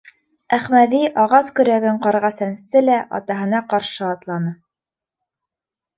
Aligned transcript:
Әхмәҙи 0.55 1.01
ағас 1.23 1.49
көрәген 1.59 2.01
ҡарға 2.07 2.33
сәнсте 2.39 2.83
лә 2.87 2.97
атаһына 3.19 3.61
ҡаршы 3.75 4.11
атланы. 4.17 4.59